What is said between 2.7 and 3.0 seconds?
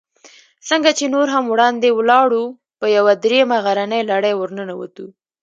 په